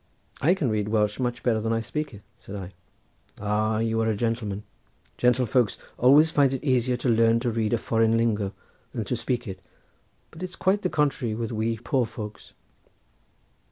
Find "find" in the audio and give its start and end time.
6.31-6.51